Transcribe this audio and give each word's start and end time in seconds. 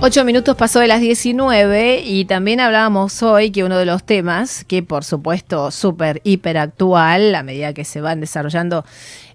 Ocho 0.00 0.24
minutos 0.24 0.54
pasó 0.56 0.78
de 0.78 0.86
las 0.86 1.00
19 1.00 2.02
y 2.04 2.24
también 2.24 2.60
hablábamos 2.60 3.20
hoy 3.24 3.50
que 3.50 3.64
uno 3.64 3.76
de 3.76 3.84
los 3.84 4.04
temas, 4.04 4.64
que 4.64 4.80
por 4.80 5.02
supuesto 5.02 5.72
súper 5.72 6.20
hiper 6.22 6.56
actual, 6.56 7.34
a 7.34 7.42
medida 7.42 7.74
que 7.74 7.84
se 7.84 8.00
van 8.00 8.20
desarrollando 8.20 8.84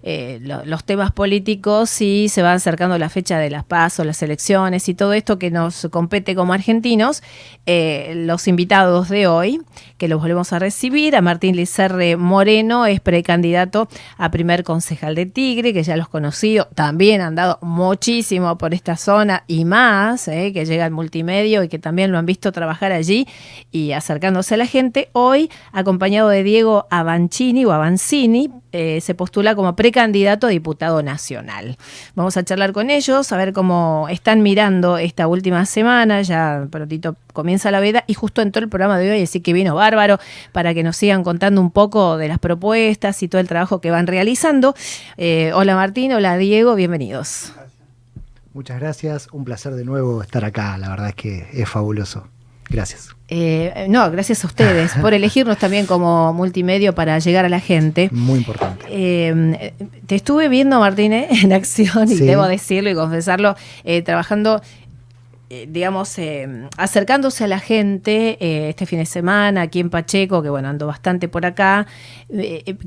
eh, 0.06 0.38
los 0.42 0.84
temas 0.84 1.12
políticos 1.12 2.02
y 2.02 2.28
se 2.28 2.42
va 2.42 2.52
acercando 2.52 2.98
la 2.98 3.08
fecha 3.08 3.38
de 3.38 3.48
las 3.48 3.64
pasos, 3.64 4.04
las 4.04 4.22
elecciones 4.22 4.86
y 4.90 4.92
todo 4.92 5.14
esto 5.14 5.38
que 5.38 5.50
nos 5.50 5.88
compete 5.90 6.34
como 6.34 6.52
argentinos, 6.52 7.22
eh, 7.64 8.12
los 8.14 8.46
invitados 8.46 9.08
de 9.08 9.26
hoy, 9.26 9.62
que 9.96 10.08
los 10.08 10.20
volvemos 10.20 10.52
a 10.52 10.58
recibir, 10.58 11.16
a 11.16 11.22
Martín 11.22 11.56
Lizarre 11.56 12.18
Moreno, 12.18 12.84
es 12.84 13.00
precandidato 13.00 13.88
a 14.18 14.30
primer 14.30 14.62
concejal 14.62 15.14
de 15.14 15.24
Tigre, 15.24 15.72
que 15.72 15.82
ya 15.82 15.96
los 15.96 16.10
conocido, 16.10 16.68
también 16.74 17.22
han 17.22 17.34
dado 17.34 17.58
muchísimo 17.62 18.58
por 18.58 18.74
esta 18.74 18.98
zona 18.98 19.44
y 19.46 19.64
más, 19.64 20.28
eh, 20.28 20.52
que 20.52 20.66
llega 20.66 20.84
al 20.84 20.90
multimedio 20.90 21.62
y 21.62 21.68
que 21.68 21.78
también 21.78 22.12
lo 22.12 22.18
han 22.18 22.26
visto 22.26 22.52
trabajar 22.52 22.92
allí 22.92 23.26
y 23.72 23.92
acercándose 23.92 24.52
a 24.52 24.58
la 24.58 24.66
gente. 24.66 25.08
Hoy, 25.12 25.50
acompañado 25.72 26.28
de 26.28 26.42
Diego 26.42 26.86
Avancini 26.90 27.64
o 27.64 27.72
Avancini, 27.72 28.50
se 28.72 29.14
postula 29.14 29.54
como 29.54 29.76
precandidato 29.76 29.93
candidato 29.94 30.48
a 30.48 30.50
diputado 30.50 31.02
nacional. 31.02 31.78
Vamos 32.16 32.36
a 32.36 32.42
charlar 32.42 32.72
con 32.72 32.90
ellos, 32.90 33.30
a 33.30 33.36
ver 33.36 33.52
cómo 33.52 34.08
están 34.10 34.42
mirando 34.42 34.98
esta 34.98 35.28
última 35.28 35.64
semana, 35.66 36.20
ya 36.22 36.66
prontito 36.68 37.16
comienza 37.32 37.70
la 37.70 37.78
veda 37.78 38.02
y 38.08 38.14
justo 38.14 38.42
entró 38.42 38.60
el 38.60 38.68
programa 38.68 38.98
de 38.98 39.12
hoy, 39.12 39.22
así 39.22 39.40
que 39.40 39.52
vino 39.52 39.76
bárbaro 39.76 40.18
para 40.50 40.74
que 40.74 40.82
nos 40.82 40.96
sigan 40.96 41.22
contando 41.22 41.60
un 41.60 41.70
poco 41.70 42.18
de 42.18 42.26
las 42.26 42.40
propuestas 42.40 43.22
y 43.22 43.28
todo 43.28 43.40
el 43.40 43.46
trabajo 43.46 43.80
que 43.80 43.92
van 43.92 44.08
realizando. 44.08 44.74
Eh, 45.16 45.52
hola 45.54 45.76
Martín, 45.76 46.12
hola 46.12 46.36
Diego, 46.36 46.74
bienvenidos. 46.74 47.52
Muchas 48.52 48.80
gracias, 48.80 49.28
un 49.30 49.44
placer 49.44 49.74
de 49.74 49.84
nuevo 49.84 50.22
estar 50.22 50.44
acá, 50.44 50.76
la 50.76 50.88
verdad 50.88 51.08
es 51.10 51.14
que 51.14 51.46
es 51.52 51.68
fabuloso. 51.68 52.33
Gracias. 52.68 53.14
Eh, 53.28 53.86
no, 53.88 54.10
gracias 54.10 54.44
a 54.44 54.46
ustedes 54.46 54.92
por 55.00 55.14
elegirnos 55.14 55.58
también 55.58 55.86
como 55.86 56.32
multimedio 56.34 56.94
para 56.94 57.18
llegar 57.18 57.44
a 57.44 57.48
la 57.48 57.60
gente. 57.60 58.10
Muy 58.12 58.38
importante. 58.40 58.84
Eh, 58.90 59.72
te 60.06 60.14
estuve 60.14 60.48
viendo, 60.48 60.78
Martínez, 60.78 61.28
en 61.42 61.52
acción, 61.52 62.10
y 62.10 62.16
debo 62.16 62.46
decirlo 62.46 62.90
y 62.90 62.94
confesarlo, 62.94 63.56
eh, 63.84 64.02
trabajando 64.02 64.62
digamos, 65.68 66.18
eh, 66.18 66.68
acercándose 66.76 67.44
a 67.44 67.46
la 67.46 67.58
gente 67.58 68.36
eh, 68.40 68.70
este 68.70 68.86
fin 68.86 68.98
de 68.98 69.06
semana 69.06 69.62
aquí 69.62 69.80
en 69.80 69.90
Pacheco, 69.90 70.42
que 70.42 70.50
bueno, 70.50 70.68
ando 70.68 70.86
bastante 70.86 71.28
por 71.28 71.46
acá. 71.46 71.86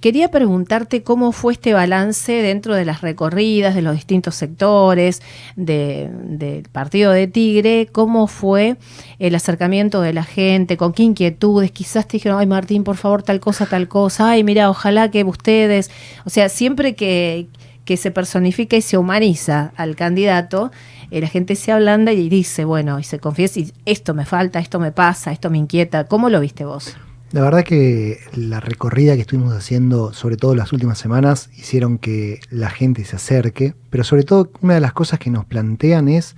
quería 0.01 0.29
preguntarte 0.29 1.03
cómo 1.03 1.31
fue 1.31 1.53
este 1.53 1.73
balance 1.73 2.31
dentro 2.31 2.75
de 2.75 2.85
las 2.85 3.01
recorridas 3.01 3.75
de 3.75 3.81
los 3.81 3.95
distintos 3.95 4.35
sectores 4.35 5.21
del 5.55 6.67
partido 6.71 7.11
de 7.11 7.27
Tigre, 7.27 7.87
cómo 7.91 8.27
fue 8.27 8.77
el 9.19 9.35
acercamiento 9.35 10.01
de 10.01 10.13
la 10.13 10.23
gente, 10.23 10.77
con 10.77 10.93
qué 10.93 11.03
inquietudes, 11.03 11.71
quizás 11.71 12.07
te 12.07 12.17
dijeron, 12.17 12.39
ay 12.39 12.47
Martín, 12.47 12.83
por 12.83 12.97
favor, 12.97 13.23
tal 13.23 13.39
cosa, 13.39 13.65
tal 13.65 13.87
cosa, 13.87 14.31
ay 14.31 14.43
mira, 14.43 14.69
ojalá 14.69 15.11
que 15.11 15.23
ustedes, 15.23 15.91
o 16.25 16.29
sea, 16.29 16.49
siempre 16.49 16.95
que, 16.95 17.47
que 17.87 17.95
se 17.95 18.11
personifica 18.11 18.75
y 18.75 18.81
se 18.81 18.97
humaniza 18.97 19.71
al 19.77 19.95
candidato, 19.95 20.71
eh, 21.09 21.21
la 21.21 21.27
gente 21.27 21.55
se 21.55 21.71
ablanda 21.71 22.11
y 22.11 22.27
dice, 22.27 22.65
bueno, 22.65 22.99
y 22.99 23.03
se 23.03 23.17
confiesa, 23.17 23.61
y 23.61 23.71
esto 23.85 24.13
me 24.13 24.25
falta, 24.25 24.59
esto 24.59 24.77
me 24.77 24.91
pasa, 24.91 25.31
esto 25.31 25.49
me 25.49 25.57
inquieta. 25.57 26.03
¿Cómo 26.03 26.29
lo 26.29 26.41
viste 26.41 26.65
vos? 26.65 26.97
La 27.31 27.41
verdad 27.41 27.63
que 27.63 28.19
la 28.35 28.59
recorrida 28.59 29.15
que 29.15 29.21
estuvimos 29.21 29.53
haciendo, 29.53 30.11
sobre 30.11 30.35
todo 30.35 30.53
las 30.53 30.73
últimas 30.73 30.97
semanas, 30.97 31.49
hicieron 31.57 31.97
que 31.97 32.41
la 32.49 32.69
gente 32.69 33.05
se 33.05 33.15
acerque, 33.15 33.73
pero 33.89 34.03
sobre 34.03 34.23
todo 34.23 34.51
una 34.59 34.73
de 34.73 34.81
las 34.81 34.91
cosas 34.91 35.17
que 35.17 35.29
nos 35.29 35.45
plantean 35.45 36.09
es, 36.09 36.35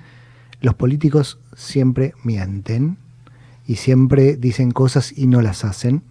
los 0.61 0.75
políticos 0.75 1.39
siempre 1.55 2.13
mienten 2.23 2.97
y 3.65 3.77
siempre 3.77 4.35
dicen 4.35 4.69
cosas 4.69 5.17
y 5.17 5.25
no 5.25 5.41
las 5.41 5.65
hacen. 5.65 6.03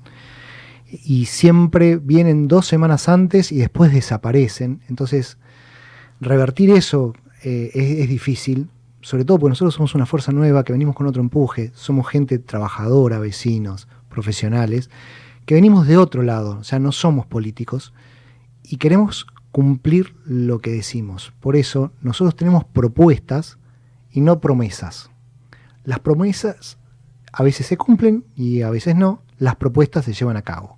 Y 0.91 1.26
siempre 1.26 1.97
vienen 1.97 2.49
dos 2.49 2.66
semanas 2.66 3.09
antes 3.09 3.53
y 3.53 3.59
después 3.59 3.93
desaparecen. 3.93 4.81
Entonces, 4.88 5.38
revertir 6.21 6.71
eso 6.71 7.15
eh, 7.44 7.71
es, 7.75 8.09
difícil, 8.09 8.69
sobre 9.00 9.25
todo 9.25 9.38
porque 9.38 9.50
nosotros 9.50 9.75
somos 9.75 9.94
una 9.94 10.06
fuerza 10.06 10.32
nueva 10.32 10.65
que 10.65 10.72
venimos 10.72 10.97
con 10.97 11.06
otro 11.06 11.22
empuje, 11.22 11.71
somos 11.75 12.09
gente 12.09 12.38
trabajadora, 12.38 13.19
vecinos, 13.19 13.87
profesionales, 14.09 14.91
que 15.47 15.54
venimos 15.54 15.87
de 15.87 15.97
otro 15.97 16.22
lado, 16.22 16.59
o 16.59 16.65
sea, 16.65 16.78
no 16.78 16.93
somos 16.93 17.26
políticos 17.26 17.94
y 18.62 18.76
queremos 18.76 19.26
cumplir 19.53 20.15
lo 20.25 20.60
que 20.60 20.72
decimos. 20.72 21.32
Por 21.41 21.56
eso 21.56 21.93
nosotros 22.03 22.37
tenemos 22.37 22.65
propuestas 22.65 23.59
y 24.10 24.20
no 24.20 24.41
promesas. 24.41 25.10
Las 25.84 26.00
promesas 26.00 26.78
a 27.32 27.43
veces 27.43 27.66
se 27.66 27.76
cumplen 27.76 28.25
y 28.34 28.62
a 28.62 28.70
veces 28.70 28.97
no, 28.97 29.22
las 29.38 29.56
propuestas 29.56 30.05
se 30.05 30.12
llevan 30.12 30.37
a 30.37 30.43
cabo. 30.43 30.78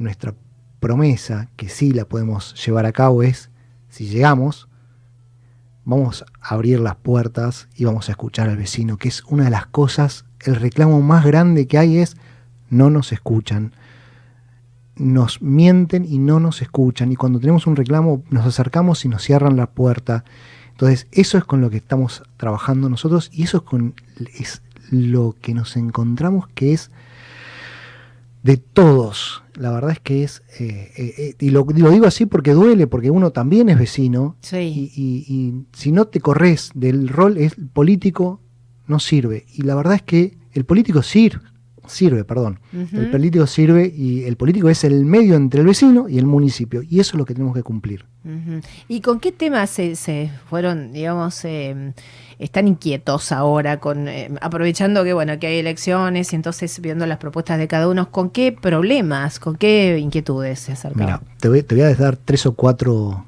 Nuestra 0.00 0.34
promesa, 0.80 1.48
que 1.56 1.68
sí 1.68 1.92
la 1.92 2.06
podemos 2.06 2.54
llevar 2.64 2.86
a 2.86 2.92
cabo, 2.92 3.22
es, 3.22 3.50
si 3.90 4.08
llegamos, 4.08 4.68
vamos 5.84 6.24
a 6.40 6.54
abrir 6.54 6.80
las 6.80 6.96
puertas 6.96 7.68
y 7.76 7.84
vamos 7.84 8.08
a 8.08 8.12
escuchar 8.12 8.48
al 8.48 8.56
vecino, 8.56 8.96
que 8.96 9.08
es 9.08 9.22
una 9.24 9.44
de 9.44 9.50
las 9.50 9.66
cosas, 9.66 10.24
el 10.40 10.56
reclamo 10.56 11.02
más 11.02 11.24
grande 11.24 11.66
que 11.66 11.78
hay 11.78 11.98
es, 11.98 12.16
no 12.70 12.88
nos 12.88 13.12
escuchan, 13.12 13.72
nos 14.96 15.42
mienten 15.42 16.04
y 16.04 16.18
no 16.18 16.40
nos 16.40 16.62
escuchan, 16.62 17.12
y 17.12 17.16
cuando 17.16 17.38
tenemos 17.38 17.66
un 17.66 17.76
reclamo 17.76 18.22
nos 18.30 18.46
acercamos 18.46 19.04
y 19.04 19.08
nos 19.08 19.22
cierran 19.22 19.56
la 19.56 19.66
puerta. 19.66 20.24
Entonces, 20.70 21.08
eso 21.12 21.36
es 21.36 21.44
con 21.44 21.60
lo 21.60 21.68
que 21.68 21.76
estamos 21.76 22.22
trabajando 22.38 22.88
nosotros 22.88 23.28
y 23.32 23.42
eso 23.42 23.58
es 23.58 23.62
con 23.64 23.94
es 24.38 24.62
lo 24.90 25.36
que 25.40 25.52
nos 25.52 25.76
encontramos 25.76 26.48
que 26.48 26.72
es 26.72 26.90
de 28.42 28.56
todos. 28.56 29.42
La 29.54 29.70
verdad 29.70 29.90
es 29.90 30.00
que 30.00 30.24
es, 30.24 30.42
eh, 30.58 30.90
eh, 30.96 31.14
eh, 31.18 31.34
y 31.38 31.50
lo, 31.50 31.64
digo 31.64 32.06
así 32.06 32.26
porque 32.26 32.52
duele, 32.52 32.86
porque 32.86 33.10
uno 33.10 33.30
también 33.30 33.68
es 33.68 33.78
vecino, 33.78 34.36
y, 34.52 35.64
si 35.72 35.92
no 35.92 36.06
te 36.06 36.20
corres 36.20 36.70
del 36.74 37.08
rol 37.08 37.36
es 37.36 37.56
político, 37.72 38.40
no 38.86 38.98
sirve. 38.98 39.46
Y 39.52 39.62
la 39.62 39.74
verdad 39.74 39.94
es 39.94 40.02
que 40.02 40.38
el 40.52 40.64
político 40.64 41.02
sirve, 41.02 41.42
sirve, 41.86 42.24
perdón. 42.24 42.60
El 42.72 43.10
político 43.10 43.46
sirve 43.46 43.92
y 43.94 44.24
el 44.24 44.36
político 44.36 44.68
es 44.68 44.84
el 44.84 45.04
medio 45.04 45.34
entre 45.36 45.60
el 45.60 45.66
vecino 45.66 46.08
y 46.08 46.18
el 46.18 46.26
municipio. 46.26 46.82
Y 46.82 47.00
eso 47.00 47.12
es 47.12 47.18
lo 47.18 47.24
que 47.24 47.34
tenemos 47.34 47.54
que 47.54 47.62
cumplir. 47.62 48.06
¿Y 48.88 49.00
con 49.00 49.18
qué 49.18 49.32
temas 49.32 49.70
se, 49.70 50.30
fueron, 50.48 50.92
digamos, 50.92 51.42
eh, 51.44 51.94
están 52.38 52.68
inquietos 52.68 53.32
ahora, 53.32 53.80
con 53.80 54.08
eh, 54.08 54.30
aprovechando 54.42 55.04
que 55.04 55.14
bueno 55.14 55.38
que 55.38 55.46
hay 55.46 55.58
elecciones 55.58 56.32
y 56.32 56.36
entonces 56.36 56.80
viendo 56.80 57.06
las 57.06 57.18
propuestas 57.18 57.58
de 57.58 57.66
cada 57.66 57.88
uno, 57.88 58.10
¿con 58.10 58.30
qué 58.30 58.52
problemas, 58.52 59.38
con 59.38 59.56
qué 59.56 59.98
inquietudes 59.98 60.60
se 60.60 60.72
acercan? 60.72 61.04
Mira, 61.04 61.22
te 61.38 61.48
voy, 61.48 61.80
a 61.80 61.94
dar 61.94 62.16
tres 62.16 62.44
o 62.44 62.52
cuatro 62.52 63.24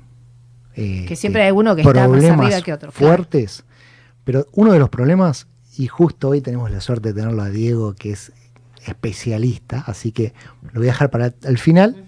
eh, 0.75 1.07
que 1.07 1.17
siempre 1.17 1.43
hay 1.43 1.53
uno 1.53 1.75
que 1.75 1.83
está 1.83 2.09
más 2.09 2.25
arriba 2.25 2.61
que 2.61 2.73
otro. 2.73 2.93
Fuertes, 2.93 3.65
pero 4.25 4.47
uno 4.53 4.73
de 4.73 4.79
los 4.79 4.91
problemas, 4.91 5.47
y 5.79 5.87
justo 5.87 6.29
hoy 6.31 6.43
tenemos 6.43 6.71
la 6.71 6.83
suerte 6.83 7.13
de 7.13 7.21
tenerlo 7.21 7.43
a 7.43 7.49
Diego, 7.49 7.95
que 7.95 8.13
es 8.13 8.33
especialista, 8.87 9.85
así 9.87 10.13
que 10.13 10.35
lo 10.73 10.81
voy 10.81 10.89
a 10.89 10.93
dejar 10.93 11.11
para 11.11 11.33
el 11.45 11.59
final, 11.59 12.05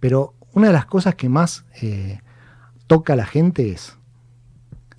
pero 0.00 0.34
una 0.54 0.68
de 0.68 0.72
las 0.72 0.86
cosas 0.86 1.16
que 1.16 1.28
más 1.28 1.64
eh, 1.82 2.20
toca 2.86 3.12
a 3.12 3.16
la 3.16 3.26
gente 3.26 3.72
es 3.72 3.98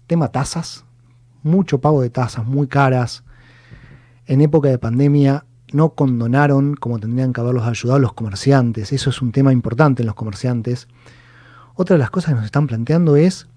tema 0.06 0.28
tasas, 0.28 0.86
mucho 1.44 1.80
pago 1.80 2.02
de 2.02 2.10
tasas 2.10 2.46
muy 2.46 2.68
caras. 2.68 3.24
En 4.28 4.42
época 4.42 4.70
de 4.70 4.78
pandemia 4.78 5.46
no 5.72 5.92
condonaron 5.92 6.76
como 6.76 7.00
tendrían 7.00 7.34
que 7.34 7.42
haberlos 7.42 7.66
ayudado 7.66 8.00
los 8.00 8.14
comerciantes, 8.14 8.92
eso 8.92 9.10
es 9.10 9.22
un 9.22 9.32
tema 9.32 9.52
importante 9.52 10.04
en 10.04 10.08
los 10.08 10.16
comerciantes. 10.16 10.88
Otra 11.74 11.96
de 11.96 12.00
las 12.00 12.12
cosas 12.12 12.30
que 12.30 12.36
nos 12.36 12.46
están 12.46 12.68
planteando 12.68 13.16
es 13.16 13.48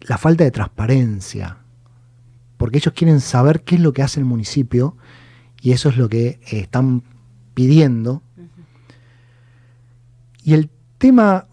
la 0.00 0.18
falta 0.18 0.44
de 0.44 0.50
transparencia, 0.50 1.58
porque 2.56 2.78
ellos 2.78 2.94
quieren 2.94 3.20
saber 3.20 3.62
qué 3.62 3.74
es 3.74 3.80
lo 3.80 3.92
que 3.92 4.02
hace 4.02 4.20
el 4.20 4.26
municipio 4.26 4.96
y 5.60 5.72
eso 5.72 5.88
es 5.88 5.96
lo 5.96 6.08
que 6.08 6.26
eh, 6.26 6.60
están 6.60 7.02
pidiendo. 7.54 8.22
Y 10.42 10.54
el 10.54 10.70
tema 11.06 11.46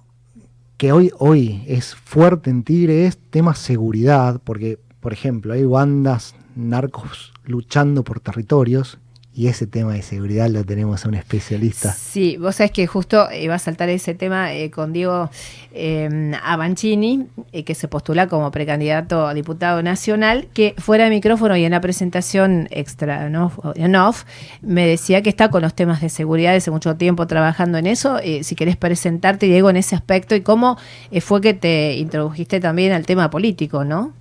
que 0.78 0.92
hoy, 0.92 1.12
hoy 1.20 1.64
es 1.68 1.94
fuerte 1.94 2.50
en 2.50 2.64
Tigre 2.64 3.06
es 3.06 3.20
tema 3.30 3.54
seguridad, 3.54 4.42
porque, 4.44 4.80
por 5.00 5.14
ejemplo, 5.14 5.54
hay 5.54 5.64
bandas 5.64 6.34
narcos 6.56 7.32
luchando 7.46 8.04
por 8.04 8.20
territorios 8.20 8.98
y 9.36 9.48
ese 9.48 9.66
tema 9.66 9.94
de 9.94 10.04
seguridad 10.04 10.48
lo 10.50 10.64
tenemos 10.64 11.06
a 11.06 11.08
un 11.10 11.16
especialista. 11.16 11.92
Sí, 11.92 12.38
vos 12.38 12.56
sabés 12.58 12.72
que 12.72 12.86
justo 12.86 13.28
iba 13.32 13.56
a 13.56 13.60
saltar 13.60 13.90
ese 13.90 14.14
tema 14.14 14.54
eh, 14.54 14.70
con 14.70 14.94
Diego 14.94 15.30
eh, 15.74 16.32
Avancini, 16.44 17.26
eh, 17.52 17.64
que 17.64 17.74
se 17.74 17.88
postula 17.88 18.28
como 18.28 18.52
precandidato 18.52 19.26
a 19.26 19.34
diputado 19.34 19.82
nacional, 19.82 20.48
que 20.54 20.76
fuera 20.78 21.06
de 21.06 21.10
micrófono 21.10 21.58
y 21.58 21.66
en 21.66 21.72
la 21.72 21.82
presentación 21.82 22.68
extra, 22.70 23.30
¿no? 23.30 23.52
En 23.76 23.96
off, 23.96 24.24
me 24.62 24.86
decía 24.86 25.24
que 25.24 25.30
está 25.30 25.50
con 25.50 25.64
los 25.64 25.74
temas 25.74 26.02
de 26.02 26.10
seguridad 26.10 26.56
hace 26.56 26.70
mucho 26.70 26.96
tiempo 26.96 27.26
trabajando 27.26 27.80
en 27.80 27.88
eso. 27.88 28.20
Eh, 28.20 28.44
si 28.44 28.56
querés 28.56 28.78
presentarte, 28.78 29.48
Diego, 29.48 29.70
en 29.72 29.78
ese 29.78 29.96
aspecto 29.96 30.36
y 30.36 30.42
cómo 30.42 30.78
eh, 31.10 31.22
fue 31.22 31.42
que 31.42 31.56
te 31.56 31.96
introdujiste 31.98 32.60
también 32.60 32.92
al 32.92 33.08
tema 33.08 33.32
político, 33.32 33.84
¿no? 33.84 34.14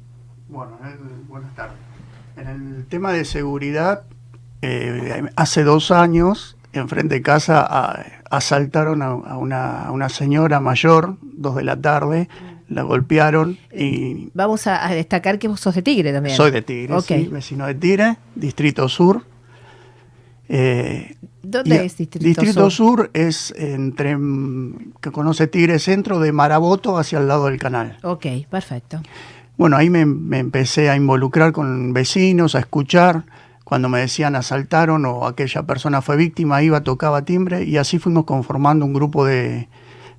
Bueno, 0.48 0.72
el- 0.84 1.26
buenas 1.28 1.54
tardes. 1.54 1.76
En 2.38 2.48
el 2.78 2.86
tema 2.86 3.12
de 3.12 3.26
seguridad, 3.26 4.04
eh, 4.62 5.24
hace 5.36 5.64
dos 5.64 5.90
años, 5.90 6.56
enfrente 6.72 7.16
de 7.16 7.22
casa, 7.22 7.60
a- 7.68 8.04
asaltaron 8.30 9.02
a, 9.02 9.08
a 9.08 9.36
una, 9.36 9.82
a 9.86 9.90
una 9.92 10.08
señora 10.08 10.58
mayor, 10.60 11.16
dos 11.20 11.56
de 11.56 11.64
la 11.64 11.78
tarde, 11.80 12.28
la 12.68 12.82
golpearon 12.82 13.58
y 13.76 14.30
Vamos 14.32 14.66
a, 14.66 14.88
destacar 14.88 15.38
que 15.38 15.48
vos 15.48 15.60
sos 15.60 15.74
de 15.74 15.82
Tigre 15.82 16.12
también. 16.12 16.34
soy 16.34 16.50
de 16.50 16.62
Tigre, 16.62 16.94
Ok. 16.94 17.04
sí, 17.06 17.28
vecino 17.30 17.66
de 17.66 17.74
Tigre, 17.74 18.16
Distrito 18.34 18.88
Sur. 18.88 19.22
Eh, 20.48 21.16
¿Dónde 21.42 21.84
es 21.84 21.96
Distrito, 21.96 22.70
Sur? 22.70 23.10
es 23.14 23.52
entre, 23.56 24.16
que 25.00 25.10
conoce 25.10 25.46
Tigre 25.46 25.78
Centro, 25.78 26.20
de 26.20 26.32
Maraboto 26.32 26.98
hacia 26.98 27.18
el 27.18 27.28
lado 27.28 27.46
del 27.46 27.58
canal. 27.58 27.98
Ok, 28.02 28.26
perfecto. 28.50 29.00
Bueno, 29.56 29.76
ahí 29.76 29.90
me, 29.90 30.04
me 30.06 30.38
empecé 30.38 30.88
a 30.88 30.96
involucrar 30.96 31.52
con 31.52 31.92
vecinos, 31.92 32.54
a 32.54 32.60
escuchar. 32.60 33.24
Cuando 33.72 33.88
me 33.88 34.00
decían 34.00 34.36
asaltaron 34.36 35.06
o 35.06 35.26
aquella 35.26 35.62
persona 35.62 36.02
fue 36.02 36.19
víctima, 36.19 36.62
iba, 36.62 36.82
tocaba 36.82 37.24
timbre 37.24 37.64
y 37.64 37.78
así 37.78 37.98
fuimos 37.98 38.26
conformando 38.26 38.84
un 38.84 38.92
grupo 38.92 39.24
de, 39.24 39.70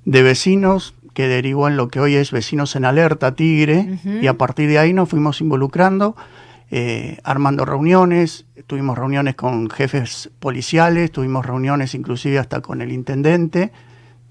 de 0.04 0.22
vecinos 0.24 0.96
que 1.12 1.28
derivó 1.28 1.68
en 1.68 1.76
lo 1.76 1.86
que 1.86 2.00
hoy 2.00 2.16
es 2.16 2.32
Vecinos 2.32 2.74
en 2.74 2.84
Alerta 2.84 3.36
Tigre 3.36 4.00
y 4.20 4.26
a 4.26 4.36
partir 4.36 4.68
de 4.68 4.80
ahí 4.80 4.92
nos 4.92 5.08
fuimos 5.08 5.40
involucrando, 5.40 6.16
eh, 6.72 7.18
armando 7.22 7.64
reuniones, 7.64 8.46
tuvimos 8.66 8.98
reuniones 8.98 9.36
con 9.36 9.70
jefes 9.70 10.30
policiales, 10.40 11.12
tuvimos 11.12 11.46
reuniones 11.46 11.94
inclusive 11.94 12.40
hasta 12.40 12.60
con 12.60 12.82
el 12.82 12.90
intendente, 12.90 13.70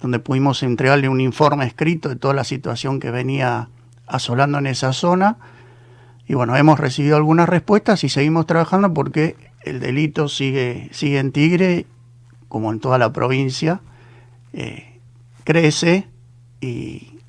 donde 0.02 0.20
pudimos 0.20 0.64
entregarle 0.64 1.08
un 1.08 1.22
informe 1.22 1.66
escrito 1.66 2.10
de 2.10 2.18
toda 2.18 2.34
la 2.34 2.44
situación 2.44 3.00
que 3.00 3.10
venía 3.10 3.70
asolando 4.06 4.58
en 4.58 4.68
esa 4.68 4.92
zona. 4.92 5.38
Y 6.28 6.36
bueno, 6.36 6.56
hemos 6.56 6.80
recibido 6.80 7.18
algunas 7.18 7.50
respuestas 7.50 8.04
y 8.04 8.10
seguimos 8.10 8.46
trabajando 8.46 8.94
porque 8.94 9.36
el 9.64 9.80
delito 9.80 10.28
sigue, 10.30 10.90
sigue 10.92 11.20
en 11.20 11.31
Tigre, 11.31 11.86
como 12.48 12.72
en 12.72 12.80
toda 12.80 12.98
la 12.98 13.12
provincia, 13.12 13.81
eh, 14.54 15.00
crece 15.44 16.08
y 16.62 17.20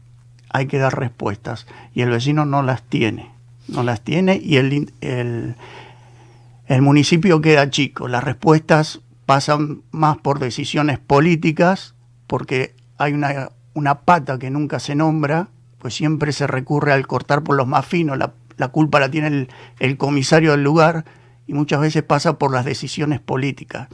hay 0.50 0.66
que 0.66 0.78
dar 0.78 0.98
respuestas. 0.98 1.66
Y 1.92 2.02
el 2.02 2.10
vecino 2.10 2.44
no 2.44 2.62
las 2.62 2.82
tiene, 2.82 3.30
no 3.68 3.82
las 3.82 4.02
tiene 4.02 4.36
y 4.36 4.56
el, 4.56 4.92
el, 5.00 5.56
el 6.66 6.82
municipio 6.82 7.40
queda 7.40 7.70
chico. 7.70 8.06
Las 8.06 8.22
respuestas 8.22 9.00
pasan 9.26 9.82
más 9.90 10.18
por 10.18 10.38
decisiones 10.38 10.98
políticas 10.98 11.94
porque 12.26 12.74
hay 12.98 13.12
una, 13.12 13.50
una 13.74 14.00
pata 14.00 14.38
que 14.38 14.50
nunca 14.50 14.78
se 14.78 14.94
nombra, 14.94 15.48
pues 15.78 15.94
siempre 15.94 16.32
se 16.32 16.46
recurre 16.46 16.92
al 16.92 17.06
cortar 17.06 17.42
por 17.42 17.56
los 17.56 17.66
más 17.66 17.84
finos, 17.86 18.16
la, 18.18 18.32
la 18.56 18.68
culpa 18.68 19.00
la 19.00 19.10
tiene 19.10 19.28
el, 19.28 19.48
el 19.78 19.96
comisario 19.96 20.52
del 20.52 20.62
lugar 20.62 21.04
y 21.46 21.54
muchas 21.54 21.80
veces 21.80 22.02
pasa 22.02 22.38
por 22.38 22.52
las 22.52 22.64
decisiones 22.64 23.20
políticas, 23.20 23.88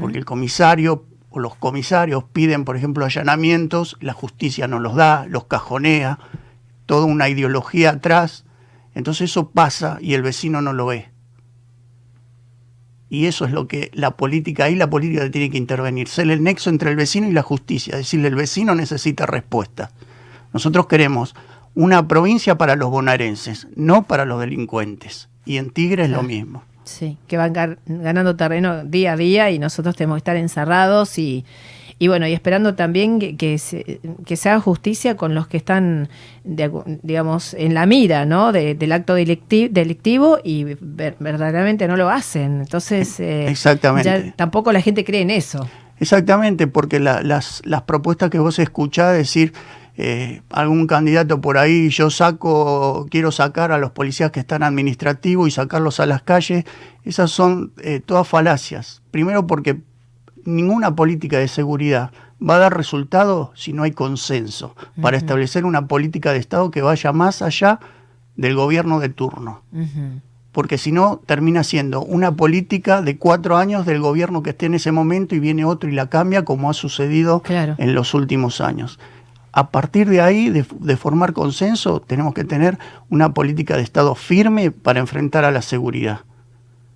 porque 0.00 0.18
el 0.18 0.24
comisario 0.24 1.06
o 1.30 1.40
los 1.40 1.56
comisarios 1.56 2.24
piden, 2.32 2.64
por 2.64 2.76
ejemplo, 2.76 3.04
allanamientos, 3.04 3.96
la 4.00 4.12
justicia 4.12 4.68
no 4.68 4.78
los 4.78 4.94
da, 4.94 5.26
los 5.28 5.44
cajonea, 5.44 6.18
toda 6.86 7.04
una 7.04 7.28
ideología 7.28 7.90
atrás, 7.90 8.44
entonces 8.94 9.30
eso 9.30 9.50
pasa 9.50 9.98
y 10.00 10.14
el 10.14 10.22
vecino 10.22 10.62
no 10.62 10.72
lo 10.72 10.86
ve. 10.86 11.10
Y 13.08 13.26
eso 13.26 13.44
es 13.44 13.52
lo 13.52 13.68
que 13.68 13.90
la 13.92 14.16
política, 14.16 14.64
ahí 14.64 14.74
la 14.74 14.90
política 14.90 15.30
tiene 15.30 15.50
que 15.50 15.58
intervenir, 15.58 16.08
ser 16.08 16.30
el 16.30 16.42
nexo 16.42 16.70
entre 16.70 16.90
el 16.90 16.96
vecino 16.96 17.28
y 17.28 17.32
la 17.32 17.42
justicia, 17.42 17.96
decirle 17.96 18.28
el 18.28 18.34
vecino 18.34 18.74
necesita 18.74 19.26
respuesta. 19.26 19.90
Nosotros 20.52 20.86
queremos 20.86 21.34
una 21.76 22.08
provincia 22.08 22.58
para 22.58 22.74
los 22.74 22.90
bonaerenses, 22.90 23.68
no 23.76 24.02
para 24.02 24.24
los 24.24 24.40
delincuentes. 24.40 25.28
Y 25.44 25.58
en 25.58 25.70
Tigre 25.70 26.04
es 26.04 26.10
lo 26.10 26.24
mismo. 26.24 26.64
Sí, 26.82 27.16
que 27.28 27.36
van 27.36 27.52
ganando 27.86 28.34
terreno 28.34 28.82
día 28.84 29.12
a 29.12 29.16
día 29.16 29.50
y 29.50 29.58
nosotros 29.60 29.94
tenemos 29.94 30.16
que 30.16 30.18
estar 30.20 30.36
encerrados 30.36 31.18
y, 31.18 31.44
y 31.98 32.08
bueno, 32.08 32.26
y 32.28 32.32
esperando 32.32 32.74
también 32.74 33.18
que, 33.18 33.36
que 33.36 33.58
se, 33.58 34.00
que 34.24 34.36
se 34.36 34.48
haga 34.50 34.60
justicia 34.60 35.16
con 35.16 35.34
los 35.34 35.48
que 35.48 35.56
están, 35.56 36.08
de 36.44 36.70
digamos, 37.02 37.54
en 37.54 37.74
la 37.74 37.86
mira, 37.86 38.24
¿no? 38.24 38.52
De- 38.52 38.74
del 38.74 38.92
acto 38.92 39.16
delicti- 39.18 39.68
delictivo 39.70 40.38
y 40.42 40.64
ver- 40.80 41.16
verdaderamente 41.20 41.86
no 41.88 41.96
lo 41.96 42.08
hacen. 42.08 42.60
Entonces, 42.60 43.18
eh, 43.20 43.48
Exactamente. 43.48 44.08
ya 44.08 44.32
tampoco 44.36 44.72
la 44.72 44.80
gente 44.80 45.04
cree 45.04 45.22
en 45.22 45.30
eso. 45.30 45.68
Exactamente, 45.98 46.66
porque 46.68 47.00
la- 47.00 47.22
las, 47.22 47.62
las 47.64 47.82
propuestas 47.82 48.30
que 48.30 48.38
vos 48.38 48.58
escuchás 48.58 49.16
decir 49.16 49.52
eh, 49.96 50.42
algún 50.50 50.86
candidato 50.86 51.40
por 51.40 51.58
ahí, 51.58 51.88
yo 51.88 52.10
saco, 52.10 53.06
quiero 53.10 53.32
sacar 53.32 53.72
a 53.72 53.78
los 53.78 53.92
policías 53.92 54.30
que 54.30 54.40
están 54.40 54.62
administrativos 54.62 55.48
y 55.48 55.50
sacarlos 55.50 56.00
a 56.00 56.06
las 56.06 56.22
calles, 56.22 56.64
esas 57.04 57.30
son 57.30 57.72
eh, 57.82 58.00
todas 58.04 58.28
falacias. 58.28 59.02
Primero 59.10 59.46
porque 59.46 59.80
ninguna 60.44 60.94
política 60.94 61.38
de 61.38 61.48
seguridad 61.48 62.10
va 62.46 62.56
a 62.56 62.58
dar 62.58 62.76
resultado 62.76 63.52
si 63.54 63.72
no 63.72 63.84
hay 63.84 63.92
consenso 63.92 64.76
para 65.00 65.16
establecer 65.16 65.64
una 65.64 65.86
política 65.88 66.32
de 66.32 66.38
Estado 66.38 66.70
que 66.70 66.82
vaya 66.82 67.12
más 67.12 67.40
allá 67.40 67.80
del 68.36 68.54
gobierno 68.54 69.00
de 69.00 69.08
turno 69.08 69.62
porque 70.56 70.78
si 70.78 70.90
no 70.90 71.20
termina 71.26 71.64
siendo 71.64 72.00
una 72.02 72.34
política 72.34 73.02
de 73.02 73.18
cuatro 73.18 73.58
años 73.58 73.84
del 73.84 74.00
gobierno 74.00 74.42
que 74.42 74.50
esté 74.50 74.64
en 74.64 74.72
ese 74.72 74.90
momento 74.90 75.34
y 75.34 75.38
viene 75.38 75.66
otro 75.66 75.90
y 75.90 75.92
la 75.92 76.08
cambia, 76.08 76.46
como 76.46 76.70
ha 76.70 76.72
sucedido 76.72 77.42
Claro. 77.42 77.74
en 77.76 77.94
los 77.94 78.14
últimos 78.14 78.62
años. 78.62 78.98
A 79.56 79.70
partir 79.70 80.06
de 80.10 80.20
ahí, 80.20 80.50
de, 80.50 80.96
formar 80.98 81.32
consenso, 81.32 82.02
tenemos 82.02 82.34
que 82.34 82.44
tener 82.44 82.78
una 83.08 83.32
política 83.32 83.74
de 83.74 83.82
Estado 83.82 84.14
firme 84.14 84.70
para 84.70 85.00
enfrentar 85.00 85.46
a 85.46 85.50
la 85.50 85.62
seguridad, 85.62 86.20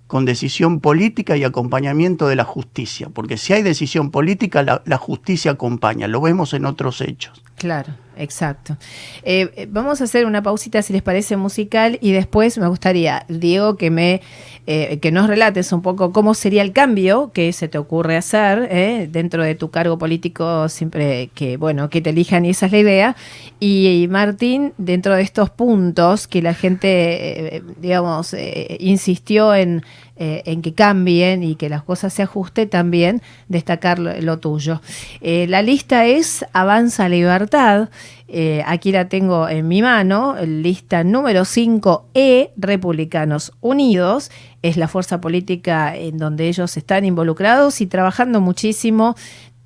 con 0.05 0.25
decisión 0.25 0.79
política 0.79 1.35
y 1.35 1.43
acompañamiento 1.43 2.27
de 2.27 2.35
la 2.35 2.43
justicia, 2.43 3.09
porque 3.11 3.37
si 3.37 3.53
hay 3.53 3.63
decisión 3.63 4.11
política, 4.11 4.61
la, 4.61 4.83
la 4.85 4.97
justicia 4.97 5.53
acompaña, 5.53 6.07
lo 6.07 6.21
vemos 6.21 6.53
en 6.53 6.67
otros 6.67 7.01
hechos. 7.01 7.41
Claro, 7.55 7.93
exacto. 8.21 8.77
Eh, 9.23 9.51
eh, 9.55 9.67
vamos 9.69 10.01
a 10.01 10.05
hacer 10.05 10.25
una 10.25 10.41
pausita, 10.41 10.81
si 10.81 10.93
les 10.93 11.01
parece, 11.01 11.37
musical 11.37 11.97
y 12.01 12.11
después 12.11 12.57
me 12.57 12.67
gustaría, 12.67 13.25
Diego, 13.27 13.75
que 13.75 13.89
me 13.89 14.21
eh, 14.67 14.99
que 14.99 15.11
nos 15.11 15.27
relates 15.27 15.73
un 15.73 15.81
poco 15.81 16.11
cómo 16.11 16.35
sería 16.35 16.61
el 16.61 16.71
cambio 16.71 17.31
que 17.33 17.51
se 17.51 17.67
te 17.67 17.79
ocurre 17.79 18.15
hacer 18.15 18.67
eh, 18.69 19.09
dentro 19.11 19.43
de 19.43 19.55
tu 19.55 19.71
cargo 19.71 19.97
político, 19.97 20.69
siempre 20.69 21.31
que 21.33 21.57
bueno 21.57 21.89
que 21.89 21.99
te 21.99 22.11
elijan 22.11 22.45
y 22.45 22.51
esa 22.51 22.67
es 22.67 22.71
la 22.71 22.77
idea. 22.77 23.15
Y, 23.59 24.03
y, 24.03 24.07
Martín, 24.07 24.73
dentro 24.77 25.15
de 25.15 25.23
estos 25.23 25.49
puntos 25.49 26.27
que 26.27 26.43
la 26.43 26.53
gente, 26.53 27.57
eh, 27.57 27.63
digamos, 27.79 28.35
eh, 28.35 28.77
insistió 28.79 29.55
en 29.55 29.83
eh, 30.23 30.43
en 30.45 30.61
que 30.61 30.75
cambien 30.75 31.41
y 31.41 31.55
que 31.55 31.67
las 31.67 31.81
cosas 31.81 32.13
se 32.13 32.21
ajusten, 32.21 32.69
también 32.69 33.23
destacar 33.47 33.97
lo, 33.97 34.37
tuyo. 34.37 34.79
Eh, 35.19 35.47
la 35.49 35.63
lista 35.63 36.05
es 36.05 36.45
Avanza 36.53 37.09
Libertad. 37.09 37.89
Eh, 38.27 38.61
aquí 38.67 38.91
la 38.91 39.09
tengo 39.09 39.49
en 39.49 39.67
mi 39.67 39.81
mano, 39.81 40.35
lista 40.45 41.03
número 41.03 41.41
5E, 41.41 42.51
Republicanos 42.55 43.51
Unidos. 43.61 44.29
Es 44.61 44.77
la 44.77 44.87
fuerza 44.87 45.19
política 45.21 45.95
en 45.95 46.19
donde 46.19 46.49
ellos 46.49 46.77
están 46.77 47.03
involucrados 47.03 47.81
y 47.81 47.87
trabajando 47.87 48.41
muchísimo 48.41 49.15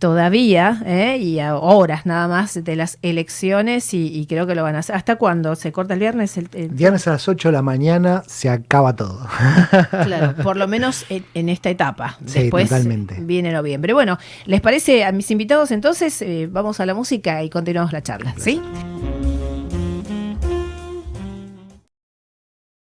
todavía 0.05 0.83
¿eh? 0.85 1.17
y 1.17 1.39
a 1.39 1.55
horas 1.57 2.05
nada 2.05 2.27
más 2.27 2.63
de 2.63 2.75
las 2.75 2.99
elecciones 3.01 3.91
y, 3.91 4.05
y, 4.05 4.27
creo 4.27 4.45
que 4.45 4.53
lo 4.53 4.61
van 4.61 4.75
a 4.75 4.79
hacer. 4.79 4.95
¿Hasta 4.95 5.15
cuándo? 5.15 5.55
¿Se 5.55 5.71
corta 5.71 5.95
el 5.95 5.99
viernes? 5.99 6.37
El, 6.37 6.47
el... 6.53 6.69
Viernes 6.69 7.07
a 7.07 7.13
las 7.13 7.27
8 7.27 7.47
de 7.47 7.53
la 7.53 7.63
mañana 7.63 8.21
se 8.27 8.47
acaba 8.49 8.95
todo. 8.95 9.27
Claro, 10.05 10.35
por 10.43 10.57
lo 10.57 10.67
menos 10.67 11.05
en, 11.09 11.25
en 11.33 11.49
esta 11.49 11.71
etapa. 11.71 12.19
Sí, 12.27 12.41
Después 12.41 12.69
totalmente. 12.69 13.15
viene 13.19 13.51
noviembre. 13.51 13.93
Bueno, 13.93 14.19
¿les 14.45 14.61
parece 14.61 15.03
a 15.03 15.11
mis 15.11 15.31
invitados 15.31 15.71
entonces? 15.71 16.21
Eh, 16.21 16.47
vamos 16.51 16.79
a 16.79 16.85
la 16.85 16.93
música 16.93 17.41
y 17.41 17.49
continuamos 17.49 17.91
la 17.91 18.03
charla, 18.03 18.35
¿sí? 18.37 18.61